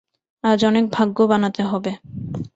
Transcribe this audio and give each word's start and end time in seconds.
আজ 0.43 0.59
অনেক 0.65 0.85
ভাগ্য 0.95 1.17
বানাতে 1.31 1.61
হবে! 1.63 1.91